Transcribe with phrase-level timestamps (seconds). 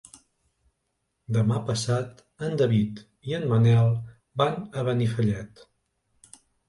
[1.35, 3.03] Demà passat en David
[3.33, 3.93] i en Manel
[4.43, 5.63] van a Benifallet.